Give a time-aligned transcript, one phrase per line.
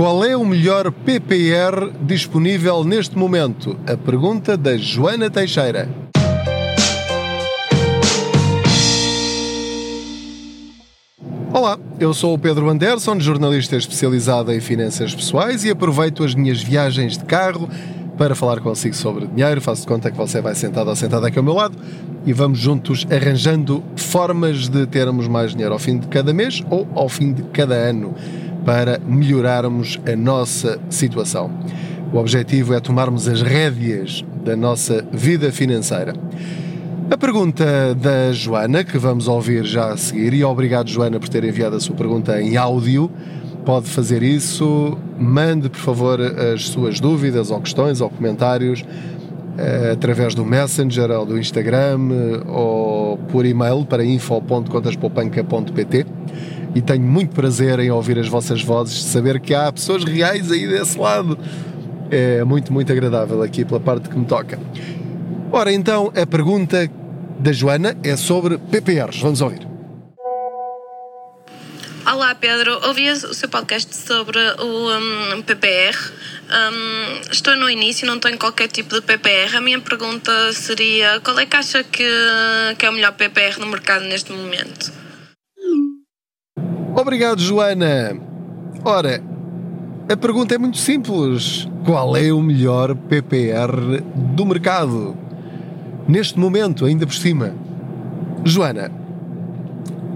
[0.00, 3.76] Qual é o melhor PPR disponível neste momento?
[3.86, 5.90] A pergunta da Joana Teixeira.
[11.52, 16.62] Olá, eu sou o Pedro Anderson, jornalista especializado em finanças pessoais e aproveito as minhas
[16.62, 17.68] viagens de carro
[18.16, 19.60] para falar consigo sobre dinheiro.
[19.60, 21.76] Faço de conta que você vai sentado ou sentada aqui ao meu lado
[22.24, 26.88] e vamos juntos arranjando formas de termos mais dinheiro ao fim de cada mês ou
[26.94, 28.14] ao fim de cada ano
[28.64, 31.50] para melhorarmos a nossa situação.
[32.12, 36.12] O objetivo é tomarmos as rédeas da nossa vida financeira.
[37.10, 41.42] A pergunta da Joana, que vamos ouvir já a seguir, e obrigado, Joana, por ter
[41.44, 43.10] enviado a sua pergunta em áudio.
[43.64, 48.84] Pode fazer isso, mande por favor as suas dúvidas ou questões ou comentários
[49.58, 51.98] eh, através do Messenger ou do Instagram
[52.48, 56.06] ou por e-mail para info.contaspoupanca.pt
[56.74, 60.66] e tenho muito prazer em ouvir as vossas vozes, saber que há pessoas reais aí
[60.66, 61.38] desse lado.
[62.10, 64.58] É muito, muito agradável aqui pela parte que me toca.
[65.52, 66.90] Ora, então, a pergunta
[67.38, 69.20] da Joana é sobre PPRs.
[69.20, 69.70] Vamos ouvir.
[72.06, 75.96] Olá Pedro, ouvi o seu podcast sobre o um, PPR.
[76.50, 79.56] Um, estou no início, não tenho qualquer tipo de PPR.
[79.56, 82.04] A minha pergunta seria: qual é que acha que,
[82.78, 84.99] que é o melhor PPR no mercado neste momento?
[87.00, 88.16] Obrigado, Joana.
[88.84, 89.22] Ora,
[90.08, 94.02] a pergunta é muito simples: qual é o melhor PPR
[94.36, 95.16] do mercado?
[96.10, 97.54] neste momento, ainda por cima?
[98.44, 98.90] Joana,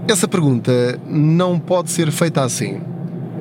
[0.07, 2.81] essa pergunta não pode ser feita assim.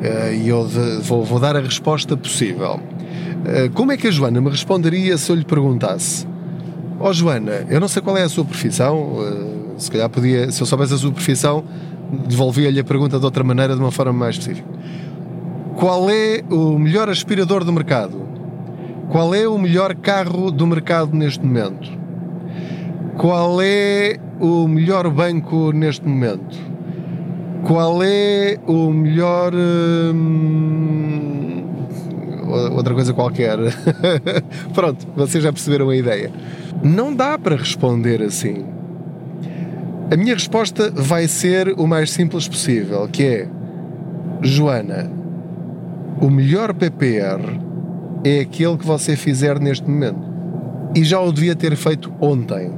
[0.00, 0.67] Eh, e eu
[1.03, 2.81] vou, dar a resposta possível.
[3.45, 6.27] Eh, como é que a Joana me responderia se eu lhe perguntasse?
[7.00, 10.50] Ó oh, Joana, eu não sei qual é a sua profissão, eh, se calhar podia,
[10.53, 11.65] se eu soubesse a sua profissão,
[12.26, 14.68] devolvia-lhe a pergunta de outra maneira, de uma forma mais específica.
[15.76, 18.22] Qual é o melhor aspirador do mercado?
[19.10, 21.90] Qual é o melhor carro do mercado neste momento?
[23.16, 26.56] Qual é o melhor banco neste momento?
[27.64, 29.53] Qual é o melhor.
[29.54, 30.44] Hum,
[32.72, 33.58] outra coisa qualquer.
[34.74, 36.30] Pronto, vocês já perceberam a ideia.
[36.82, 38.64] Não dá para responder assim.
[40.10, 43.48] A minha resposta vai ser o mais simples possível, que é
[44.42, 45.10] Joana,
[46.20, 47.59] o melhor PPR
[48.22, 50.22] é aquele que você fizer neste momento.
[50.94, 52.70] E já o devia ter feito ontem.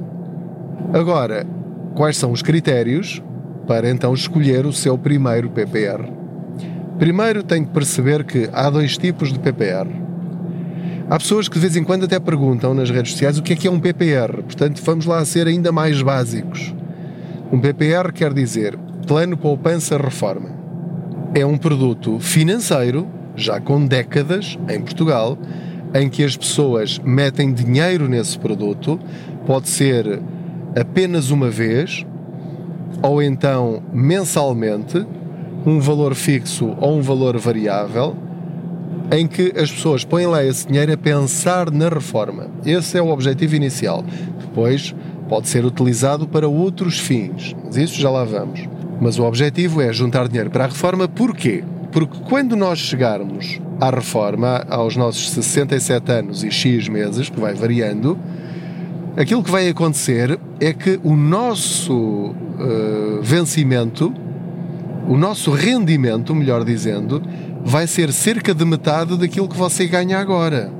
[0.94, 1.44] Agora,
[1.96, 3.20] quais são os critérios
[3.66, 6.08] para então escolher o seu primeiro PPR?
[6.96, 9.88] Primeiro tem que perceber que há dois tipos de PPR.
[11.10, 13.56] Há pessoas que de vez em quando até perguntam nas redes sociais o que é
[13.56, 16.74] que é um PPR, portanto vamos lá ser ainda mais básicos.
[17.52, 18.76] Um PPR quer dizer
[19.06, 20.50] Plano Poupança Reforma.
[21.32, 25.38] É um produto financeiro, já com décadas em Portugal,
[25.94, 28.98] em que as pessoas metem dinheiro nesse produto,
[29.46, 30.20] pode ser
[30.76, 32.04] apenas uma vez
[33.00, 35.06] ou então mensalmente,
[35.64, 38.16] um valor fixo ou um valor variável,
[39.12, 42.48] em que as pessoas põem lá esse dinheiro a pensar na reforma.
[42.64, 44.04] Esse é o objetivo inicial.
[44.40, 44.92] Depois
[45.28, 48.68] pode ser utilizado para outros fins, mas isso já lá vamos.
[49.00, 51.62] Mas o objetivo é juntar dinheiro para a reforma, porquê?
[51.92, 57.54] Porque quando nós chegarmos à reforma, aos nossos 67 anos e X meses, que vai
[57.54, 58.18] variando,
[59.16, 64.12] aquilo que vai acontecer é que o nosso uh, vencimento,
[65.08, 67.22] o nosso rendimento, melhor dizendo,
[67.64, 70.70] vai ser cerca de metade daquilo que você ganha agora.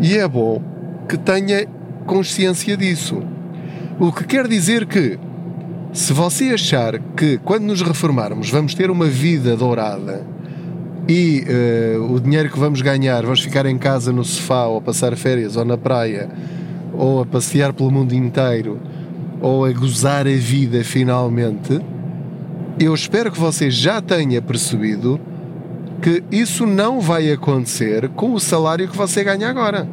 [0.00, 0.62] E é bom
[1.08, 1.66] que tenha
[2.06, 3.22] consciência disso.
[3.98, 5.18] O que quer dizer que,
[5.92, 10.24] se você achar que quando nos reformarmos vamos ter uma vida dourada
[11.08, 11.44] e
[11.98, 15.16] uh, o dinheiro que vamos ganhar, vamos ficar em casa no sofá ou a passar
[15.16, 16.30] férias ou na praia
[16.92, 18.78] ou a passear pelo mundo inteiro,
[19.40, 21.80] ou a gozar a vida finalmente,
[22.78, 25.20] eu espero que você já tenha percebido
[26.00, 29.88] que isso não vai acontecer com o salário que você ganha agora.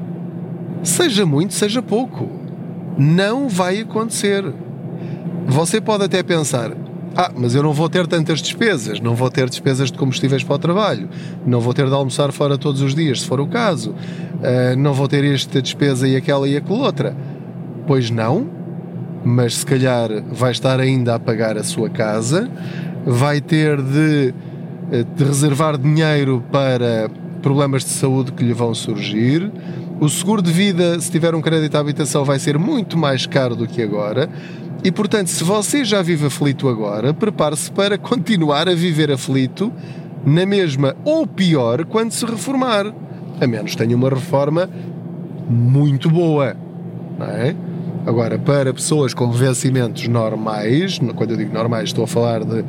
[0.88, 2.30] Seja muito, seja pouco.
[2.98, 4.44] Não vai acontecer.
[5.46, 6.72] Você pode até pensar:
[7.14, 10.56] ah, mas eu não vou ter tantas despesas, não vou ter despesas de combustíveis para
[10.56, 11.10] o trabalho,
[11.46, 14.94] não vou ter de almoçar fora todos os dias, se for o caso, uh, não
[14.94, 17.16] vou ter esta despesa e aquela e aquela outra.
[17.86, 18.48] Pois não,
[19.26, 22.50] mas se calhar vai estar ainda a pagar a sua casa,
[23.06, 24.34] vai ter de,
[24.92, 27.10] eh, de reservar dinheiro para
[27.42, 29.52] problemas de saúde que lhe vão surgir.
[30.00, 33.56] O seguro de vida, se tiver um crédito à habitação, vai ser muito mais caro
[33.56, 34.30] do que agora.
[34.84, 39.74] E portanto, se você já vive aflito agora, prepare-se para continuar a viver aflito
[40.24, 42.94] na mesma ou pior quando se reformar.
[43.42, 44.70] A menos tenha uma reforma
[45.50, 46.56] muito boa.
[47.18, 47.56] Não é?
[48.06, 52.64] Agora, para pessoas com vencimentos normais, quando eu digo normais, estou a falar de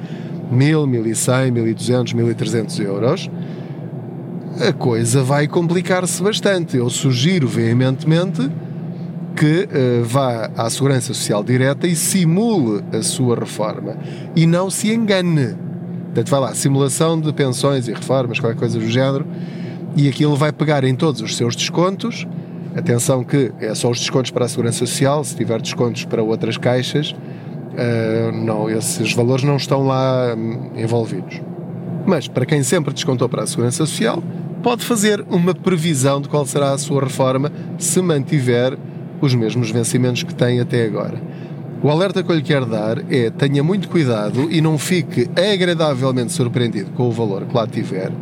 [0.50, 3.30] 1000, 1100, 1200, 1300 euros,
[4.60, 6.76] a coisa vai complicar-se bastante.
[6.76, 8.50] Eu sugiro veementemente
[9.36, 13.96] que uh, vá à Segurança Social Direta e simule a sua reforma
[14.34, 15.54] e não se engane.
[16.06, 19.24] Portanto, vai lá, simulação de pensões e reformas, qualquer coisa do género,
[19.94, 22.26] e aquilo vai pegar em todos os seus descontos.
[22.74, 26.56] Atenção que é só os descontos para a Segurança Social, se tiver descontos para outras
[26.56, 31.40] caixas, uh, não, esses valores não estão lá um, envolvidos.
[32.04, 34.22] Mas para quem sempre descontou para a Segurança Social,
[34.68, 38.76] pode fazer uma previsão de qual será a sua reforma se mantiver
[39.18, 41.18] os mesmos vencimentos que tem até agora.
[41.82, 46.34] O alerta que eu lhe quero dar é tenha muito cuidado e não fique agradavelmente
[46.34, 48.12] surpreendido com o valor que lá tiver,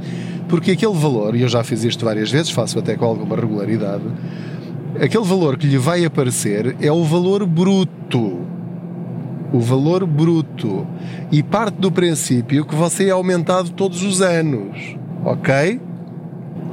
[0.48, 4.04] porque aquele valor, e eu já fiz isto várias vezes, faço até com alguma regularidade,
[5.00, 8.46] aquele valor que lhe vai aparecer é o valor bruto.
[9.52, 10.86] O valor bruto.
[11.32, 14.96] E parte do princípio que você é aumentado todos os anos.
[15.24, 15.80] Ok?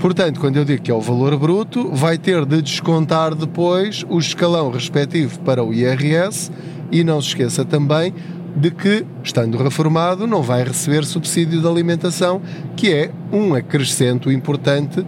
[0.04, 4.20] Portanto, quando eu digo que é o valor bruto, vai ter de descontar depois o
[4.20, 6.52] escalão respectivo para o IRS
[6.92, 8.14] e não se esqueça também
[8.54, 12.42] de que, estando reformado, não vai receber subsídio de alimentação,
[12.76, 15.06] que é um acrescento importante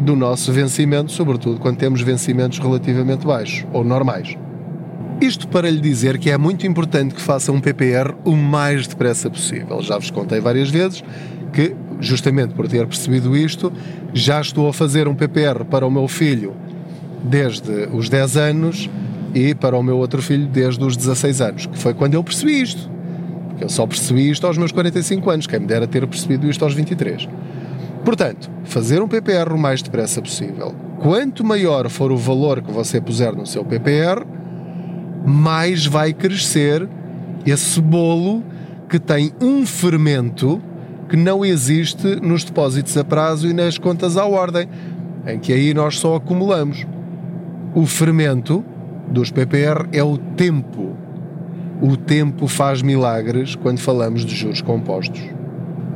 [0.00, 4.34] do nosso vencimento, sobretudo quando temos vencimentos relativamente baixos ou normais.
[5.20, 9.28] Isto para lhe dizer que é muito importante que faça um PPR o mais depressa
[9.28, 9.82] possível.
[9.82, 11.04] Já vos contei várias vezes
[11.52, 13.72] que justamente por ter percebido isto,
[14.12, 16.54] já estou a fazer um PPR para o meu filho
[17.22, 18.90] desde os 10 anos
[19.34, 22.60] e para o meu outro filho desde os 16 anos, que foi quando eu percebi
[22.60, 22.88] isto.
[23.48, 26.64] Porque eu só percebi isto aos meus 45 anos, quem me dera ter percebido isto
[26.64, 27.28] aos 23.
[28.04, 30.74] Portanto, fazer um PPR o mais depressa possível.
[31.00, 34.24] Quanto maior for o valor que você puser no seu PPR,
[35.26, 36.88] mais vai crescer
[37.44, 38.42] esse bolo
[38.88, 40.60] que tem um fermento
[41.08, 44.68] que não existe nos depósitos a prazo e nas contas à ordem,
[45.26, 46.86] em que aí nós só acumulamos.
[47.74, 48.64] O fermento
[49.08, 50.96] dos PPR é o tempo.
[51.80, 55.20] O tempo faz milagres quando falamos de juros compostos.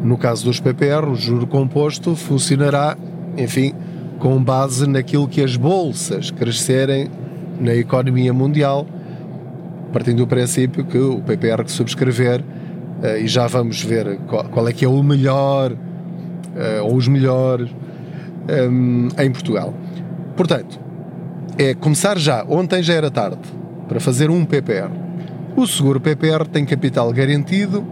[0.03, 2.97] No caso dos PPR, o juro composto funcionará,
[3.37, 3.75] enfim,
[4.19, 7.09] com base naquilo que as bolsas crescerem
[7.61, 8.87] na economia mundial,
[9.93, 12.43] partindo do princípio que o PPR que subscrever
[13.03, 17.09] uh, e já vamos ver qual, qual, é que é o melhor uh, ou os
[17.09, 17.71] melhores
[18.71, 19.75] um, em Portugal.
[20.37, 20.81] Portanto,
[21.59, 23.43] é começar já, ontem já era tarde,
[23.89, 24.91] para fazer um PPR.
[25.57, 27.87] O seguro PPR tem capital garantido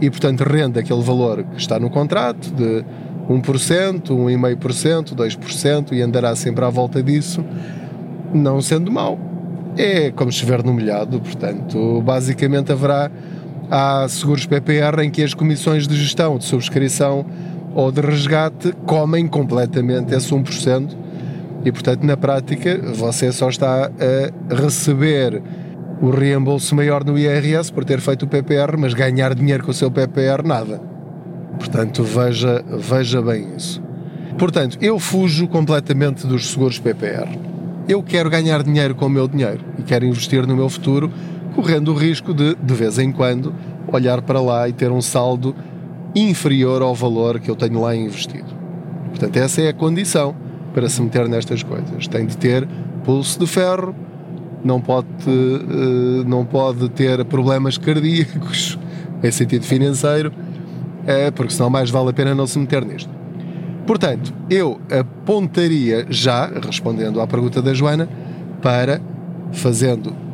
[0.00, 2.84] e, portanto, rende aquele valor que está no contrato de
[3.28, 7.44] 1%, 1,5%, 2% e andará sempre à volta disso,
[8.32, 9.18] não sendo mau.
[9.76, 13.10] É como chover no molhado, portanto, basicamente haverá
[13.70, 17.24] há seguros PPR em que as comissões de gestão, de subscrição
[17.74, 20.96] ou de resgate comem completamente esse 1%.
[21.64, 25.42] E, portanto, na prática, você só está a receber
[26.00, 29.74] o reembolso maior no IRS por ter feito o PPR, mas ganhar dinheiro com o
[29.74, 30.80] seu PPR, nada.
[31.58, 33.82] Portanto, veja, veja bem isso.
[34.38, 37.28] Portanto, eu fujo completamente dos seguros PPR.
[37.88, 41.10] Eu quero ganhar dinheiro com o meu dinheiro e quero investir no meu futuro
[41.58, 43.52] correndo o risco de, de vez em quando,
[43.92, 45.56] olhar para lá e ter um saldo
[46.14, 48.46] inferior ao valor que eu tenho lá investido.
[49.08, 50.36] Portanto, essa é a condição
[50.72, 52.06] para se meter nestas coisas.
[52.06, 52.64] Tem de ter
[53.04, 53.92] pulso de ferro,
[54.62, 58.78] não pode, eh, não pode ter problemas cardíacos
[59.20, 60.32] em sentido financeiro,
[61.04, 63.10] é, porque senão mais vale a pena não se meter nisto.
[63.84, 68.08] Portanto, eu apontaria já, respondendo à pergunta da Joana,
[68.62, 69.00] para
[69.50, 70.27] fazendo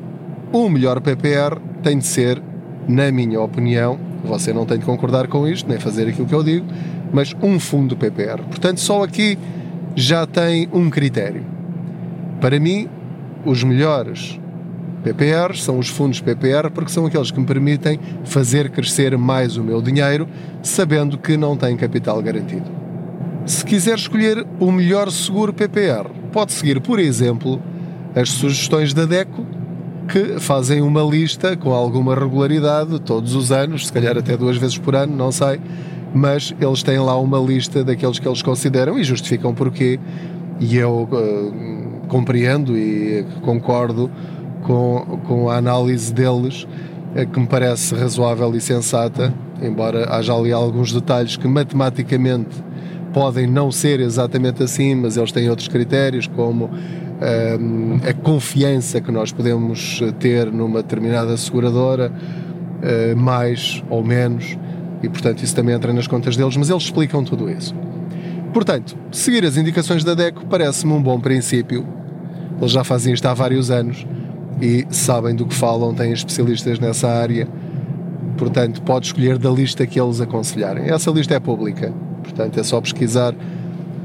[0.54, 2.40] o melhor PPR tem de ser,
[2.86, 6.44] na minha opinião, você não tem de concordar com isto, nem fazer aquilo que eu
[6.44, 6.64] digo,
[7.12, 8.40] mas um fundo PPR.
[8.44, 9.36] Portanto, só aqui
[9.96, 11.44] já tem um critério.
[12.40, 12.88] Para mim,
[13.44, 14.38] os melhores
[15.02, 19.64] PPRs são os fundos PPR porque são aqueles que me permitem fazer crescer mais o
[19.64, 20.28] meu dinheiro,
[20.62, 22.70] sabendo que não tem capital garantido.
[23.44, 27.60] Se quiser escolher o melhor seguro PPR, pode seguir, por exemplo,
[28.14, 29.44] as sugestões da DECO
[30.08, 34.78] que fazem uma lista com alguma regularidade todos os anos, se calhar até duas vezes
[34.78, 35.60] por ano, não sei,
[36.14, 39.98] mas eles têm lá uma lista daqueles que eles consideram e justificam porquê.
[40.60, 44.10] E eu uh, compreendo e concordo
[44.62, 50.52] com, com a análise deles, uh, que me parece razoável e sensata, embora haja ali
[50.52, 52.62] alguns detalhes que matematicamente
[53.12, 56.70] podem não ser exatamente assim, mas eles têm outros critérios, como
[58.08, 64.58] a confiança que nós podemos ter numa determinada seguradora, uh, mais ou menos,
[65.02, 67.74] e portanto isso também entra nas contas deles, mas eles explicam tudo isso.
[68.52, 71.84] Portanto, seguir as indicações da DECO parece-me um bom princípio.
[72.58, 74.06] Eles já fazem isto há vários anos
[74.60, 77.48] e sabem do que falam, têm especialistas nessa área.
[78.36, 80.88] Portanto, pode escolher da lista que eles aconselharem.
[80.88, 81.92] Essa lista é pública,
[82.22, 83.34] portanto, é só pesquisar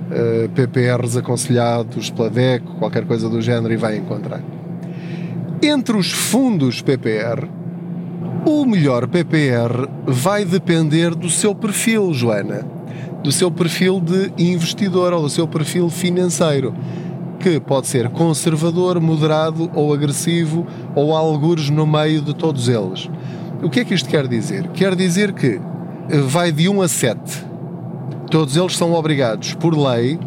[0.09, 4.41] uh, PPRs aconselhados pela DECO, qualquer coisa do género, e vai encontrar.
[5.61, 7.47] Entre os fundos PPR,
[8.45, 12.79] o melhor PPR vai depender do seu perfil, Joana
[13.23, 16.73] do seu perfil de investidor ou do seu perfil financeiro,
[17.39, 23.09] que pode ser conservador, moderado ou agressivo ou algures no meio de todos eles.
[23.61, 24.67] O que é que isto quer dizer?
[24.69, 25.59] Quer dizer que
[26.27, 27.48] vai de 1 a 7.
[28.29, 30.19] Todos eles são obrigados, por lei,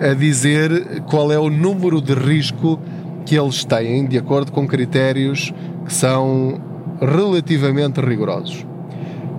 [0.00, 2.78] a dizer qual é o número de risco
[3.26, 5.52] que eles têm, de acordo com critérios
[5.84, 6.60] que são
[7.00, 8.66] relativamente rigorosos.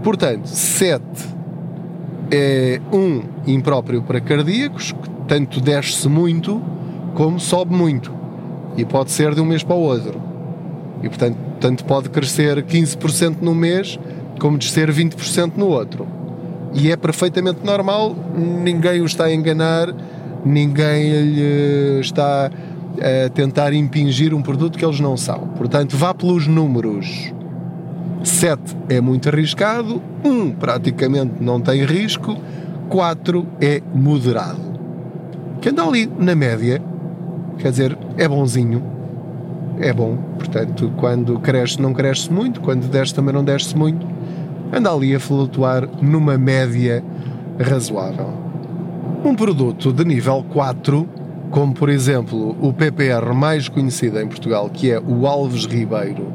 [0.04, 1.04] Portanto, 7
[2.32, 6.62] é um impróprio para cardíacos, que tanto desce muito
[7.16, 8.14] como sobe muito.
[8.78, 10.22] E pode ser de um mês para o outro.
[11.02, 14.00] E portanto, tanto pode crescer 15% no mês
[14.40, 16.08] como descer 20% no outro.
[16.74, 19.94] E é perfeitamente normal, ninguém o está a enganar,
[20.44, 22.50] ninguém lhe está
[23.00, 25.40] a tentar impingir um produto que eles não são.
[25.56, 27.32] Portanto, vá pelos números.
[28.24, 32.38] 7 é muito arriscado, 1 praticamente não tem risco,
[32.90, 34.62] 4 é moderado.
[35.62, 36.82] Que anda ali na média,
[37.58, 38.82] quer dizer, é bonzinho,
[39.80, 44.13] é bom, portanto, quando cresce não cresce muito, quando desce também não desce muito,
[44.74, 47.04] anda ali a flutuar numa média
[47.60, 48.34] razoável.
[49.24, 51.08] Um produto de nível 4,
[51.52, 56.28] como por exemplo o PPR mais conhecido em Portugal, que é o Alves Ribeiro,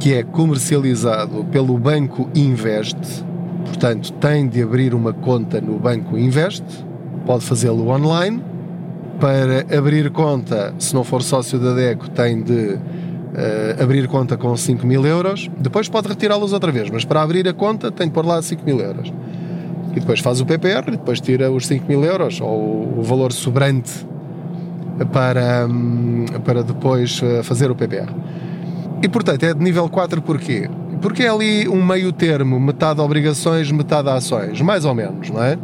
[0.00, 3.24] que é comercializado pelo Banco Invest,
[3.64, 6.64] portanto, tem de abrir uma conta no Banco Invest,
[7.24, 8.42] pode fazê-lo online.
[9.20, 12.76] Para abrir conta, se não for sócio da DECO, tem de
[13.34, 15.50] uh, abrir conta com 5 mil euros.
[15.58, 18.64] Depois pode retirá-los outra vez, mas para abrir a conta tem de pôr lá 5
[18.64, 19.12] mil euros.
[19.92, 23.32] E depois faz o PPR, e depois tira os 5 mil euros, ou o valor
[23.32, 24.06] sobrante
[25.12, 28.12] para, hum, para depois eh, fazer o PPR.
[29.02, 30.68] E portanto é de nível 4 porquê?
[31.00, 35.58] Porque é ali um meio termo, metade obrigações, metade ações, mais ou menos, não é?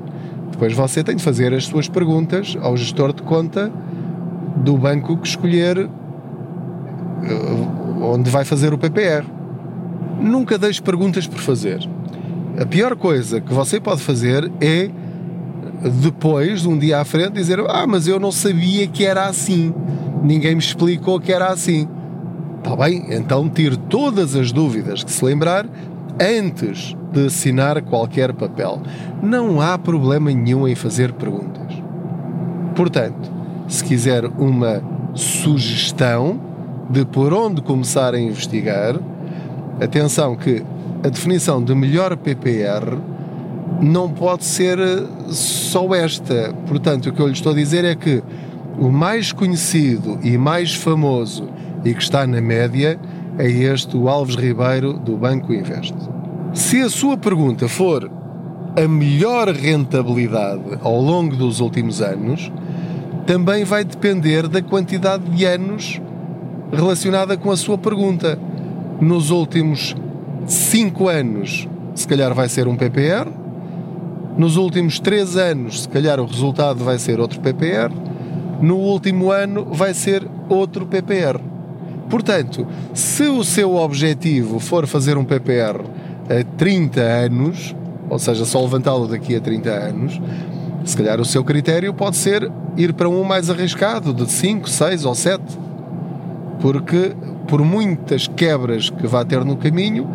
[0.51, 3.73] Depois você tem de fazer as suas perguntas ao gestor de conta
[4.57, 5.89] do banco que escolher
[8.03, 9.25] onde vai fazer o PPR.
[10.21, 11.81] Nunca deixe perguntas por fazer.
[12.61, 14.91] A pior coisa que você pode fazer é
[16.03, 19.73] depois, de um dia à frente, dizer: Ah, mas eu não sabia que era assim.
[20.23, 21.89] Ninguém me explicou que era assim.
[22.59, 23.07] Está bem?
[23.11, 25.67] Então tire todas as dúvidas que se lembrar
[26.21, 28.83] antes de assinar qualquer papel.
[29.23, 31.73] Não há problema nenhum em fazer perguntas.
[32.75, 33.33] Portanto,
[33.67, 34.83] se quiser uma
[35.15, 36.50] sugestão
[36.91, 38.99] de por onde começar a investigar,
[39.81, 40.63] atenção que
[41.05, 42.99] a definição de melhor PPR
[43.81, 44.79] não pode ser
[45.29, 46.53] só esta.
[46.67, 48.23] Portanto, o que eu lhe estou a dizer é que
[48.77, 51.49] o mais conhecido e mais famoso
[51.85, 52.99] e que está na média
[53.39, 55.95] é este, o Alves Ribeiro, do Banco Invest.
[56.53, 58.11] Se a sua pergunta for
[58.77, 62.51] a melhor rentabilidade ao longo dos últimos anos,
[63.27, 66.01] também vai depender da quantidade de anos
[66.73, 68.39] relacionada com a sua pergunta.
[69.01, 69.97] Nos últimos
[70.47, 73.29] 5 anos, se calhar vai ser um PPR.
[74.37, 77.93] Nos últimos 3 anos, se calhar o resultado vai ser outro PPR.
[78.61, 81.41] No último ano, vai ser outro PPR.
[82.09, 85.81] Portanto, se o seu objetivo for fazer um PPR
[86.29, 87.75] a 30 anos,
[88.09, 90.21] ou seja, só levantá-lo daqui a 30 anos,
[90.85, 95.05] se calhar o seu critério pode ser ir para um mais arriscado, de 5, 6
[95.05, 95.43] ou 7.
[96.61, 97.15] Porque,
[97.49, 100.09] por muitas quebras que vá ter no caminho,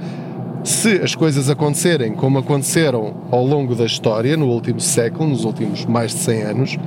[0.64, 5.86] se as coisas acontecerem como aconteceram ao longo da história, no último século, nos últimos
[5.86, 6.78] mais de 100 anos,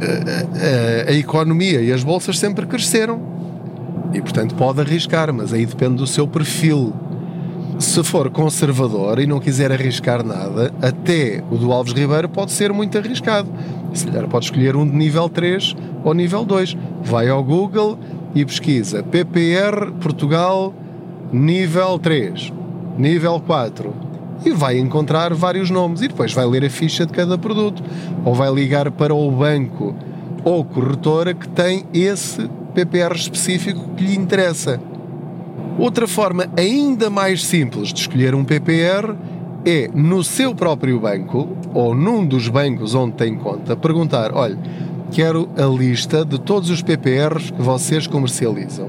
[0.00, 3.20] a, a, a economia e as bolsas sempre cresceram
[4.12, 6.92] e portanto pode arriscar, mas aí depende do seu perfil.
[7.78, 12.72] Se for conservador e não quiser arriscar nada, até o do Alves Ribeiro pode ser
[12.72, 13.48] muito arriscado.
[13.94, 16.76] Se calhar pode escolher um de nível 3 ou nível 2.
[17.04, 17.98] Vai ao Google
[18.40, 20.72] e pesquisa PPR Portugal
[21.32, 22.52] nível 3,
[22.96, 23.92] nível 4
[24.44, 27.82] e vai encontrar vários nomes e depois vai ler a ficha de cada produto
[28.24, 29.94] ou vai ligar para o banco
[30.44, 34.80] ou corretora que tem esse PPR específico que lhe interessa.
[35.76, 39.14] Outra forma ainda mais simples de escolher um PPR
[39.66, 44.58] é no seu próprio banco ou num dos bancos onde tem conta perguntar: olha,
[45.10, 48.88] quero a lista de todos os PPRs que vocês comercializam.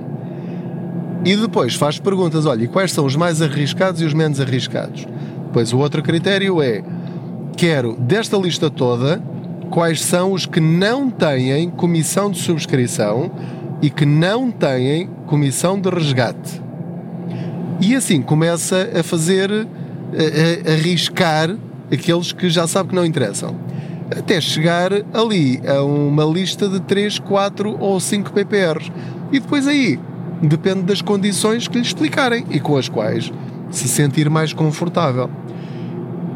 [1.25, 5.05] E depois faz perguntas: olha, quais são os mais arriscados e os menos arriscados?
[5.51, 6.83] Pois o outro critério é:
[7.55, 9.21] quero desta lista toda
[9.69, 13.31] quais são os que não têm comissão de subscrição
[13.81, 16.61] e que não têm comissão de resgate.
[17.79, 21.55] E assim começa a fazer, a, a arriscar
[21.91, 23.55] aqueles que já sabe que não interessam.
[24.11, 28.91] Até chegar ali a uma lista de 3, 4 ou 5 PPRs.
[29.31, 29.99] E depois aí,
[30.41, 33.31] depende das condições que lhe explicarem e com as quais
[33.69, 35.29] se sentir mais confortável.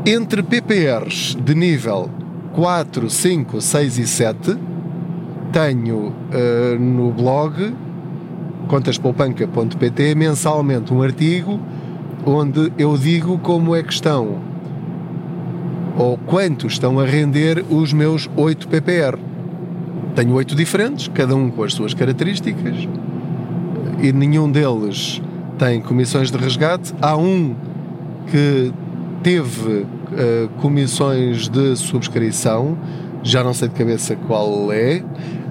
[0.05, 2.09] Entre PPRs de nível
[2.53, 4.57] 4, 5, 6 e 7,
[5.51, 7.73] tenho uh, no blog
[8.67, 11.59] contaspoupanca.pt mensalmente um artigo
[12.25, 14.52] onde eu digo como é que estão
[15.97, 19.17] ou quanto estão a render os meus 8 PPR.
[20.15, 22.87] Tenho 8 diferentes, cada um com as suas características
[24.03, 25.21] e nenhum deles
[25.57, 26.93] tem comissões de resgate.
[27.01, 27.55] Há um
[28.29, 28.73] que
[29.23, 32.77] teve uh, comissões de subscrição,
[33.23, 35.01] já não sei de cabeça qual é,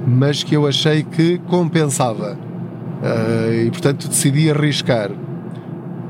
[0.06, 2.36] mas que eu achei que compensava.
[3.02, 5.10] Uh, e portanto decidi arriscar,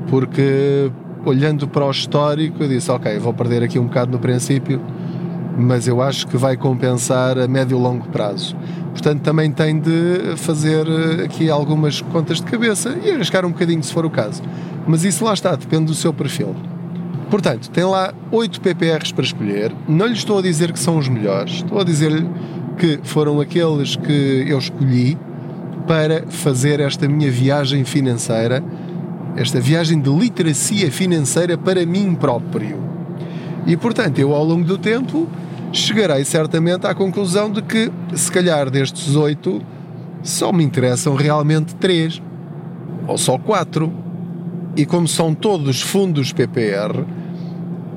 [0.09, 0.91] porque
[1.25, 4.81] olhando para o histórico, eu disse: Ok, vou perder aqui um bocado no princípio,
[5.57, 8.55] mas eu acho que vai compensar a médio e longo prazo.
[8.91, 13.83] Portanto, também tem de fazer eh, aqui algumas contas de cabeça e arriscar um bocadinho
[13.83, 14.41] se for o caso.
[14.87, 16.55] Mas isso lá está, depende do seu perfil.
[17.29, 19.73] Portanto, tem lá 8 PPRs para escolher.
[19.87, 22.29] Não lhe estou a dizer que são os melhores, estou a dizer-lhe
[22.77, 25.17] que foram aqueles que eu escolhi
[25.87, 28.63] para fazer esta minha viagem financeira,
[29.35, 32.77] esta viagem de literacia financeira para mim próprio.
[33.65, 35.27] E portanto, eu ao longo do tempo
[35.71, 39.61] chegarei certamente à conclusão de que, se calhar destes oito,
[40.21, 42.21] só me interessam realmente três
[43.07, 43.91] ou só quatro.
[44.75, 47.05] E como são todos fundos PPR,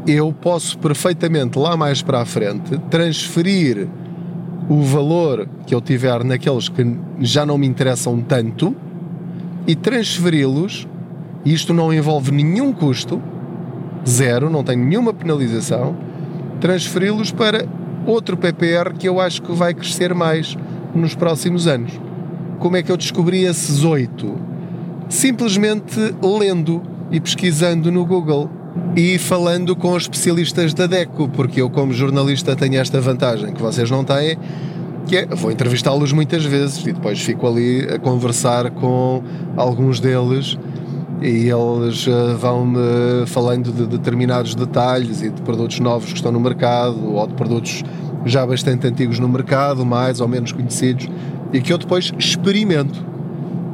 [0.07, 3.89] eu posso perfeitamente lá mais para a frente transferir
[4.69, 8.75] o valor que eu tiver naqueles que já não me interessam tanto
[9.67, 10.87] e transferi-los.
[11.47, 13.23] Isto não envolve nenhum custo,
[14.05, 15.97] zero, não tem nenhuma penalização.
[16.61, 17.65] Transferi-los para
[18.05, 20.57] outro PPR que eu acho que vai crescer mais
[20.93, 22.01] nos próximos anos.
[22.59, 24.37] Como é que eu descobri esses oito?
[25.09, 26.83] Simplesmente lendo
[27.13, 28.51] e pesquisando no Google
[28.97, 33.89] e falando com especialistas da DECO, porque eu, como jornalista, tenho esta vantagem que vocês
[33.89, 34.37] não têm,
[35.07, 39.23] que é, vou entrevistá-los muitas vezes e depois fico ali a conversar com
[39.57, 40.59] alguns deles
[41.21, 46.41] e eles uh, vão-me falando de determinados detalhes e de produtos novos que estão no
[46.41, 47.83] mercado ou de produtos
[48.25, 51.09] já bastante antigos no mercado, mais ou menos conhecidos,
[51.53, 53.05] e que eu depois experimento.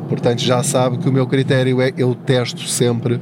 [0.09, 3.19] Portanto, já sabe que o meu critério é eu testo sempre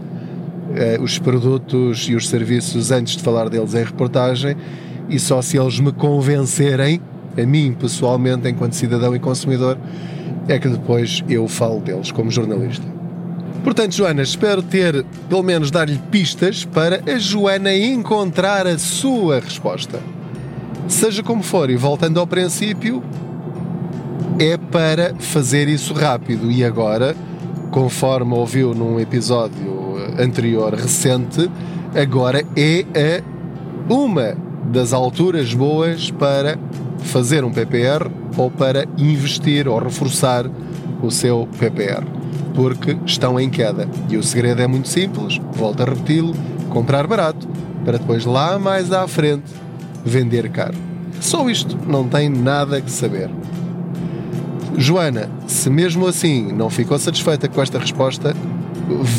[0.74, 4.56] eh, os produtos e os serviços antes de falar deles em reportagem
[5.09, 7.00] e só se eles me convencerem,
[7.37, 9.78] a mim pessoalmente, enquanto cidadão e consumidor,
[10.48, 13.00] é que depois eu falo deles como jornalista.
[13.62, 20.01] Portanto, Joana, espero ter, pelo menos, dar-lhe pistas para a Joana encontrar a sua resposta.
[20.88, 23.03] Seja como for, e voltando ao princípio,
[24.38, 26.51] é para fazer isso rápido.
[26.51, 27.14] E agora,
[27.70, 31.51] conforme ouviu num episódio anterior recente,
[31.94, 33.23] agora é
[33.88, 36.59] a uma das alturas boas para
[37.03, 40.46] fazer um PPR ou para investir ou reforçar
[41.03, 42.05] o seu PPR,
[42.61, 43.88] porque estão em queda.
[44.11, 46.35] E o segredo é muito simples, volto a repeti-lo,
[46.68, 47.49] comprar barato
[47.87, 49.51] para depois lá mais à frente
[50.05, 50.75] vender caro.
[51.23, 53.31] Só isto, não tem nada que saber.
[54.77, 58.37] Joana, se mesmo assim não ficou satisfeita com esta resposta,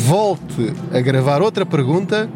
[0.06, 2.30] volte a gravar outra pergunta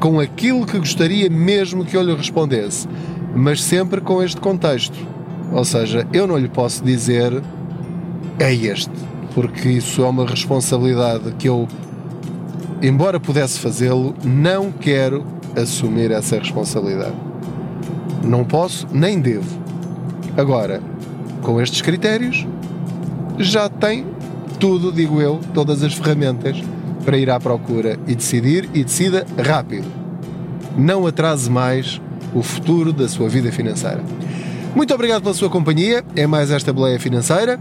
[0.00, 2.88] com aquilo que gostaria mesmo que eu lhe respondesse,
[3.36, 4.96] mas sempre com este contexto.
[5.52, 7.42] Ou seja, eu não lhe posso dizer
[8.38, 8.90] é este,
[9.34, 11.68] porque isso é uma responsabilidade que eu,
[12.82, 15.24] embora pudesse fazê-lo, não quero
[15.56, 17.14] assumir essa responsabilidade.
[18.24, 19.58] Não posso nem devo.
[20.36, 20.80] Agora,
[21.42, 22.46] com estes critérios,
[23.38, 24.06] já tem
[24.58, 26.60] tudo, digo eu, todas as ferramentas
[27.04, 29.86] para ir à procura e decidir e decida rápido.
[30.76, 32.00] não atrase mais
[32.34, 34.00] o futuro da sua vida financeira.
[34.74, 36.04] Muito obrigado pela sua companhia.
[36.14, 37.58] É mais esta boleia financeira.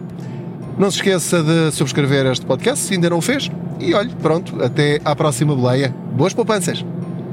[0.78, 3.50] Não se esqueça de subscrever este podcast se ainda não o fez.
[3.80, 5.94] E olhe, pronto, até à próxima boleia.
[6.14, 6.86] Boas poupanças.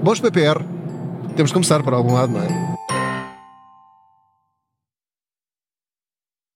[0.02, 0.64] Bons PPR.
[1.36, 2.73] Temos que começar por algum lado, não é?